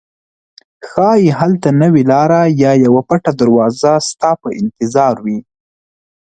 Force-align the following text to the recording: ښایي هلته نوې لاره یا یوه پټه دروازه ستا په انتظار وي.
ښایي 0.89 1.29
هلته 1.39 1.69
نوې 1.81 2.03
لاره 2.11 2.41
یا 2.63 2.71
یوه 2.85 3.01
پټه 3.09 3.31
دروازه 3.41 3.91
ستا 4.09 4.31
په 4.41 4.47
انتظار 4.61 5.15
وي. 5.25 5.39